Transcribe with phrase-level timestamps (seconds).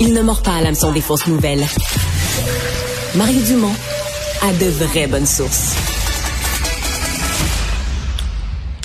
[0.00, 1.66] il ne mord pas à l'hameçon des fausses nouvelles.
[3.14, 3.74] Mario Dumont
[4.42, 5.85] a de vraies bonnes sources.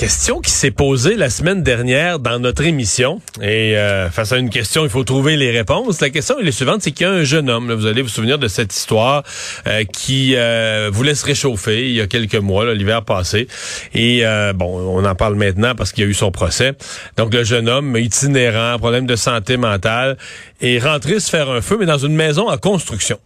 [0.02, 3.22] Question qui s'est posée la semaine dernière dans notre émission.
[3.40, 6.01] Et euh, face à une question, il faut trouver les réponses.
[6.01, 8.10] La question est la suivante, c'est qu'il y a un jeune homme, vous allez vous
[8.10, 9.22] souvenir de cette histoire,
[9.68, 13.47] euh, qui euh, voulait se réchauffer il y a quelques mois, l'hiver passé.
[13.94, 14.24] Et
[14.56, 16.73] bon, on en parle maintenant parce qu'il y a eu son procès.
[17.18, 20.18] Donc le jeune homme, itinérant, problème de santé mentale,
[20.62, 23.20] est rentré se faire un feu, mais dans une maison en construction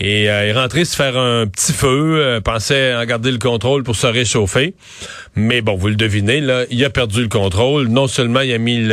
[0.00, 3.82] et euh, est rentré se faire un petit feu, euh, pensait en garder le contrôle
[3.82, 4.74] pour se réchauffer.
[5.34, 7.88] Mais bon, vous le devinez, il a perdu le contrôle.
[7.88, 8.88] Non seulement il a mis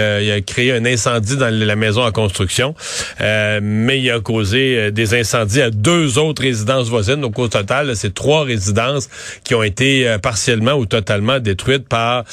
[0.46, 2.76] créé un incendie dans la maison en construction,
[3.22, 7.22] euh, mais il a causé euh, des incendies à deux autres résidences voisines.
[7.22, 9.10] Donc au total, c'est trois résidences
[9.44, 12.24] qui ont été partiellement ou totalement détruites par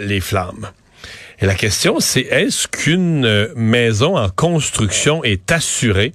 [0.00, 0.68] les flammes.
[1.42, 6.12] La question, c'est est-ce qu'une euh, maison en construction est assurée?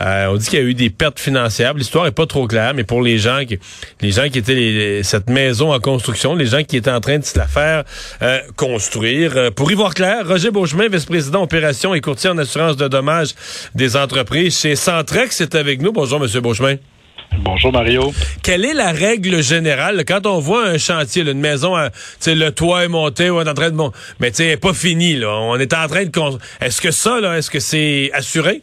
[0.00, 1.74] Euh, on dit qu'il y a eu des pertes financières.
[1.74, 3.58] L'histoire est pas trop claire, mais pour les gens qui,
[4.00, 7.24] les gens qui étaient cette maison en construction, les gens qui étaient en train de
[7.24, 7.82] se la faire
[8.22, 9.52] euh, construire.
[9.56, 13.34] Pour y voir clair, Roger Beauchemin, vice-président opération et courtier en assurance de dommages
[13.74, 15.90] des entreprises chez Centrex, est avec nous.
[15.90, 16.76] Bonjour, Monsieur Beauchemin.
[17.36, 18.12] Bonjour Mario.
[18.42, 20.04] Quelle est la règle générale?
[20.06, 21.88] Quand on voit un chantier, une maison, euh,
[22.26, 23.78] le toit est monté, on est en train de
[24.18, 25.28] mais tu sais, pas fini là.
[25.28, 28.62] On est en train de Est-ce que ça là, est-ce que c'est assuré?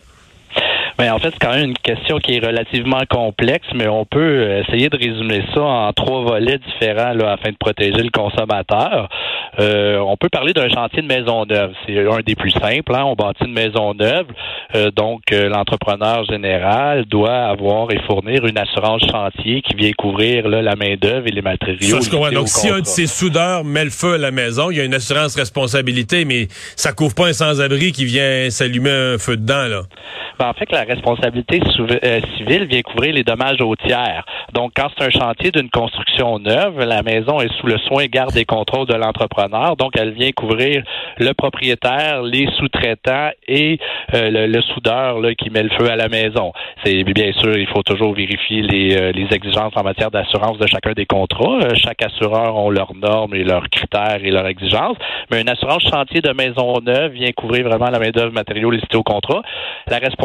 [0.98, 4.20] Mais en fait, c'est quand même une question qui est relativement complexe, mais on peut
[4.20, 9.10] euh, essayer de résumer ça en trois volets différents là, afin de protéger le consommateur.
[9.60, 11.72] Euh, on peut parler d'un chantier de maison neuve.
[11.86, 12.94] C'est un des plus simples.
[12.94, 13.04] Hein?
[13.06, 14.28] On bâtit une maison neuve.
[14.76, 20.62] Euh, donc, l'entrepreneur général doit avoir et fournir une assurance chantier qui vient couvrir là,
[20.62, 22.02] la main-d'œuvre et les matériaux.
[22.02, 24.82] Ça, Donc, si un de ses soudeurs met le feu à la maison, il y
[24.82, 29.38] a une assurance responsabilité, mais ça couvre pas un sans-abri qui vient s'allumer un feu
[29.38, 29.82] dedans, là.
[30.38, 34.26] Ben, en fait, la responsabilité euh, civile vient couvrir les dommages aux tiers.
[34.54, 38.36] Donc, quand c'est un chantier d'une construction neuve, la maison est sous le soin, garde
[38.36, 39.78] et contrôle de l'entrepreneur.
[39.78, 40.84] Donc, elle vient couvrir
[41.20, 43.80] le propriétaire, les sous-traitants et
[44.14, 46.52] euh, le, soudeur là, qui met le feu à la maison.
[46.84, 50.68] C'est bien sûr, il faut toujours vérifier les, euh, les exigences en matière d'assurance de
[50.68, 51.60] chacun des contrats.
[51.76, 54.98] chaque assureur ont leurs normes et leurs critères et leurs exigences.
[55.32, 59.04] Mais une assurance chantier de maison neuve vient couvrir vraiment la main-d'œuvre matériaux listée au
[59.04, 59.42] contrat.
[59.88, 60.25] La responsabilité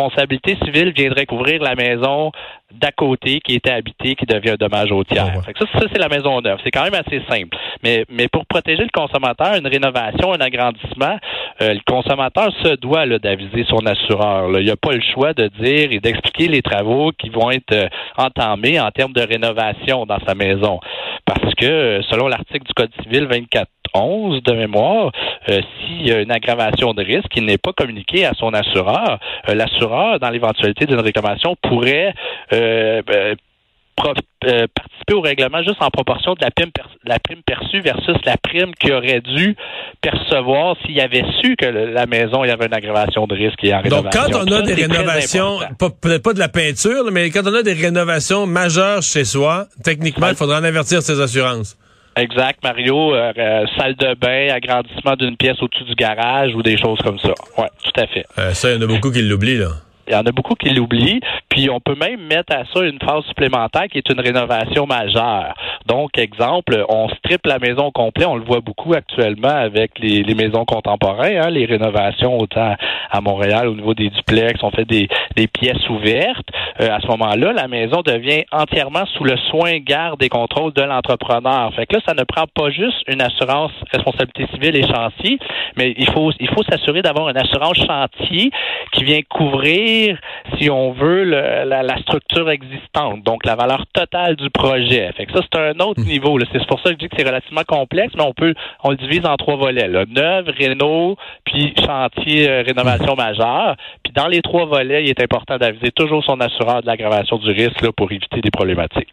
[0.65, 2.33] civile viendrait couvrir la maison
[2.73, 5.27] d'à côté qui était habitée, qui devient un dommage au tiers.
[5.37, 6.59] Ah ça, ça c'est la maison neuve.
[6.63, 7.57] C'est quand même assez simple.
[7.83, 11.19] Mais, mais pour protéger le consommateur, une rénovation, un agrandissement,
[11.63, 14.51] euh, le consommateur se doit d'aviser son assureur.
[14.59, 17.73] Il n'y a pas le choix de dire et d'expliquer les travaux qui vont être
[17.73, 20.81] euh, entamés en termes de rénovation dans sa maison.
[21.25, 25.13] Parce que, selon l'article du Code civil 24 11 de mémoire,
[25.49, 29.19] euh, s'il y a une aggravation de risque qui n'est pas communiquée à son assureur,
[29.49, 32.15] euh, l'assureur, dans l'éventualité d'une réclamation, pourrait
[32.53, 33.37] euh, ben,
[34.75, 36.71] participer au règlement juste en proportion de la prime,
[37.05, 39.57] la prime perçue versus la prime qu'il aurait dû
[40.01, 43.75] percevoir s'il avait su que la maison il y avait une aggravation de risque et
[43.75, 47.55] en Donc quand on a des rénovations, peut-être pas de la peinture, mais quand on
[47.55, 51.77] a des rénovations majeures chez soi, techniquement, il faudra en avertir ses assurances.
[52.17, 53.15] Exact, Mario.
[53.15, 57.19] Euh, euh, salle de bain, agrandissement d'une pièce au-dessus du garage ou des choses comme
[57.19, 57.33] ça.
[57.57, 58.25] Oui, tout à fait.
[58.39, 59.71] Euh, ça, il y en a beaucoup qui l'oublient, là.
[60.11, 61.21] Il y en a beaucoup qui l'oublient.
[61.49, 65.55] Puis on peut même mettre à ça une phase supplémentaire qui est une rénovation majeure.
[65.87, 68.27] Donc, exemple, on strippe la maison au complet.
[68.27, 72.75] On le voit beaucoup actuellement avec les, maisons contemporaines, hein, les rénovations autant
[73.11, 74.63] à Montréal au niveau des duplex.
[74.63, 75.09] On fait des,
[75.53, 76.49] pièces ouvertes.
[76.81, 80.83] Euh, à ce moment-là, la maison devient entièrement sous le soin, garde et contrôle de
[80.83, 81.73] l'entrepreneur.
[81.75, 85.39] Fait que là, ça ne prend pas juste une assurance responsabilité civile et chantier,
[85.77, 88.51] mais il faut il faut s'assurer d'avoir une assurance chantier
[88.93, 90.00] qui vient couvrir
[90.59, 95.11] si on veut, la, structure existante, donc la valeur totale du projet.
[95.17, 96.09] Fait que ça, c'est un autre hmm.
[96.09, 96.39] niveau.
[96.53, 98.97] C'est pour ça que je dis que c'est relativement complexe, mais on peut, on le
[98.97, 99.89] divise en trois volets.
[99.89, 100.05] Là.
[100.09, 103.77] Neuve, réno, puis chantier euh, rénovation majeure.
[104.03, 107.51] Puis dans les trois volets, il est important d'aviser toujours son assureur de l'aggravation du
[107.51, 109.13] risque là, pour éviter des problématiques.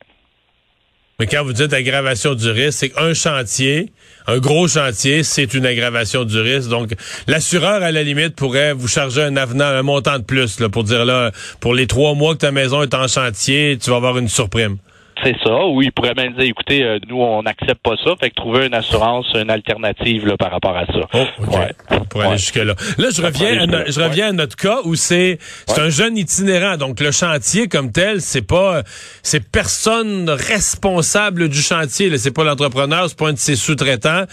[1.20, 3.92] Mais quand vous dites aggravation du risque, c'est qu'un chantier,
[4.28, 6.70] un gros chantier, c'est une aggravation du risque.
[6.70, 6.92] Donc,
[7.26, 10.84] l'assureur, à la limite, pourrait vous charger un avenant, un montant de plus, là, pour
[10.84, 14.20] dire là, pour les trois mois que ta maison est en chantier, tu vas avoir
[14.20, 14.78] une surprime.
[15.24, 18.30] C'est ça, ou il pourrait même dire, écoutez, euh, nous, on n'accepte pas ça, fait
[18.30, 21.08] que trouver une assurance, une alternative là, par rapport à ça.
[21.14, 21.26] Oh,
[21.56, 21.98] ouais.
[22.10, 22.76] Pour aller jusque-là.
[22.98, 26.78] Là, je reviens, à, je reviens à notre cas où c'est c'est un jeune itinérant.
[26.78, 28.84] Donc, le chantier comme tel, c'est pas
[29.24, 32.16] c'est personne responsable du chantier.
[32.18, 34.26] C'est pas l'entrepreneur, c'est pas un de ses sous-traitants.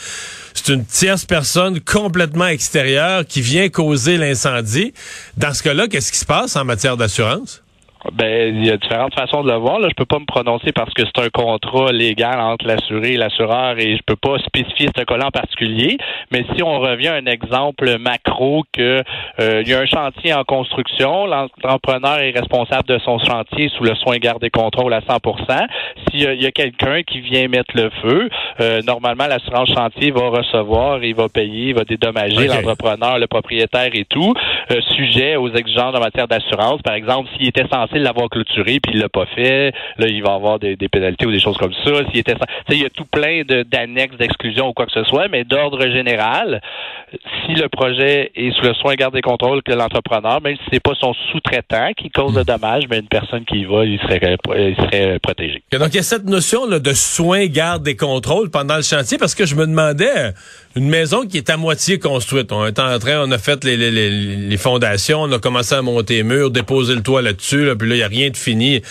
[0.55, 4.93] C'est une tierce personne complètement extérieure qui vient causer l'incendie.
[5.37, 7.64] Dans ce cas-là, qu'est-ce qui se passe en matière d'assurance?
[8.13, 9.79] Ben, il y a différentes façons de le voir.
[9.79, 13.17] Là, je peux pas me prononcer parce que c'est un contrat légal entre l'assuré et
[13.17, 15.97] l'assureur et je peux pas spécifier ce cas-là en particulier.
[16.31, 19.03] Mais si on revient à un exemple macro que
[19.41, 23.85] euh, il y a un chantier en construction, l'entrepreneur est responsable de son chantier sous
[23.85, 25.67] le soin garde et contrôle à 100%
[26.11, 28.29] S'il y a, quelqu'un qui vient mettre le feu,
[28.61, 33.91] euh, normalement l'assurance chantier va recevoir, il va payer, il va dédommager l'entrepreneur, le propriétaire
[33.95, 34.35] et tout,
[34.71, 36.81] euh, sujet aux exigences en matière d'assurance.
[36.83, 40.35] Par exemple, s'il était censé l'avoir clôturé puis il l'a pas fait, là il va
[40.35, 41.91] avoir des, pénalités ou des choses comme ça.
[42.11, 42.35] S'il était,
[42.71, 46.61] il y a tout plein d'annexes d'exclusion ou quoi que ce soit, mais d'ordre général,
[47.47, 50.83] si le projet est sous le soin garde et contrôle que l'entrepreneur, même si c'est
[50.83, 54.37] pas son sous-traitant qui cause le dommage, mais une personne qui y va, il serait,
[54.57, 55.63] il serait protégé.
[55.73, 59.19] Donc il y a cette notion là, de soin garde et contrôle pendant le chantier
[59.19, 60.33] parce que je me demandais
[60.77, 62.51] une maison qui est à moitié construite.
[62.51, 66.23] On est en train, on a fait les, fondations, on a commencé à monter les
[66.23, 68.83] murs, déposer le toit là-dessus, là, puis là, il a rien de fini.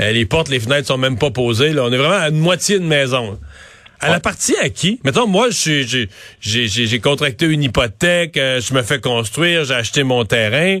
[0.00, 1.72] Euh, les portes, les fenêtres sont même pas posées.
[1.72, 1.84] Là.
[1.84, 3.38] On est vraiment à une moitié de maison.
[4.00, 5.00] Elle appartient à qui?
[5.04, 10.78] Mettons, moi, j'ai contracté une hypothèque, euh, je me fais construire, j'ai acheté mon terrain.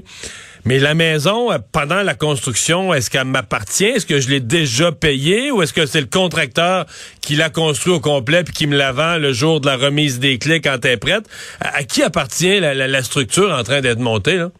[0.64, 3.86] Mais la maison, euh, pendant la construction, est-ce qu'elle m'appartient?
[3.86, 6.86] Est-ce que je l'ai déjà payée ou est-ce que c'est le contracteur
[7.20, 10.18] qui l'a construit au complet puis qui me la vend le jour de la remise
[10.18, 11.24] des clés quand elle est prête?
[11.60, 14.36] À, qui appartient la, la structure en train d'être montée?
[14.36, 14.50] Là?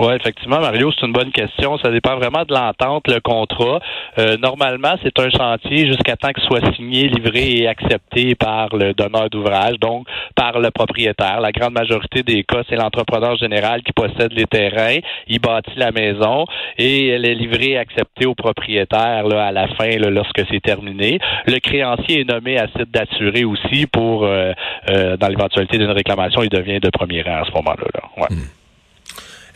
[0.00, 1.76] Oui, effectivement, Mario, c'est une bonne question.
[1.78, 3.80] Ça dépend vraiment de l'entente, le contrat.
[4.18, 8.94] Euh, normalement, c'est un chantier jusqu'à temps qu'il soit signé, livré et accepté par le
[8.94, 10.06] donneur d'ouvrage, donc
[10.36, 11.40] par le propriétaire.
[11.40, 15.90] La grande majorité des cas, c'est l'entrepreneur général qui possède les terrains, il bâtit la
[15.90, 16.44] maison
[16.76, 21.18] et elle est livrée et acceptée au propriétaire là, à la fin, lorsque c'est terminé.
[21.46, 24.52] Le créancier est nommé à titre d'assuré aussi pour, euh,
[24.90, 28.28] euh, dans l'éventualité d'une réclamation, il devient de premier rang à ce moment-là.
[28.30, 28.57] Hmm.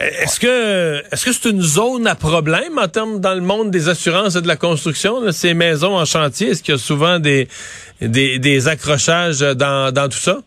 [0.03, 3.89] Est-ce que est-ce que c'est une zone à problème en termes dans le monde des
[3.89, 6.49] assurances et de la construction, ces maisons en chantier?
[6.51, 7.49] Est-ce qu'il y a souvent des,
[8.01, 10.41] des, des accrochages dans, dans tout ça?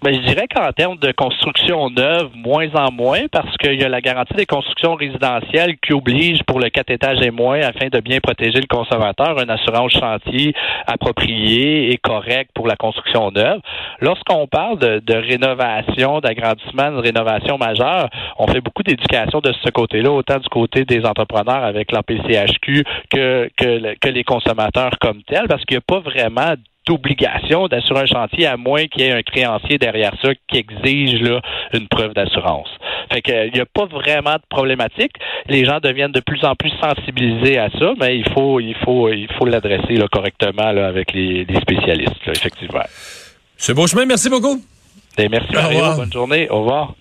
[0.00, 3.88] Ben, je dirais qu'en termes de construction neuve, moins en moins, parce qu'il y a
[3.88, 7.98] la garantie des constructions résidentielles qui oblige pour le 4 étages et moins, afin de
[7.98, 10.54] bien protéger le consommateur, une assurance chantier
[10.86, 13.58] appropriée et correcte pour la construction neuve.
[14.00, 18.08] Lorsqu'on parle de, rénovation, d'agrandissement, de rénovation majeure,
[18.38, 23.50] on fait beaucoup d'éducation de ce côté-là, autant du côté des entrepreneurs avec l'APCHQ que,
[23.56, 26.54] que, que les consommateurs comme tels, parce qu'il n'y a pas vraiment
[26.88, 31.20] d'obligation d'assurer un chantier à moins qu'il y ait un créancier derrière ça qui exige
[31.20, 31.40] là,
[31.74, 32.68] une preuve d'assurance.
[33.12, 35.12] Fait que il n'y a pas vraiment de problématique.
[35.48, 39.08] Les gens deviennent de plus en plus sensibilisés à ça, mais il faut il faut
[39.10, 42.84] il faut l'adresser correctement là, avec les, spécialistes, là, effectivement.
[43.56, 44.62] C'est Beauchemin, merci beaucoup.
[45.18, 46.94] Et ben, merci Mario, bonne journée, au revoir.